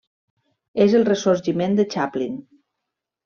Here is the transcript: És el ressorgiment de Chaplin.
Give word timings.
És 0.85 0.95
el 0.99 1.05
ressorgiment 1.09 1.77
de 1.81 1.87
Chaplin. 1.91 2.39